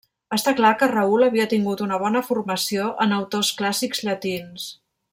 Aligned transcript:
Està 0.35 0.53
clar 0.59 0.71
que 0.83 0.87
Raül 0.91 1.25
havia 1.25 1.45
tingut 1.51 1.83
una 1.87 1.99
bona 2.05 2.23
formació 2.31 2.89
en 3.07 3.17
autors 3.21 3.53
clàssics 3.63 4.03
llatins. 4.09 4.71